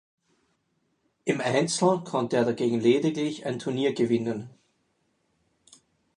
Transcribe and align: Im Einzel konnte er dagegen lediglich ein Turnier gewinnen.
Im 1.25 1.41
Einzel 1.41 2.03
konnte 2.03 2.37
er 2.37 2.45
dagegen 2.45 2.79
lediglich 2.79 3.45
ein 3.45 3.59
Turnier 3.59 3.93
gewinnen. 3.93 4.49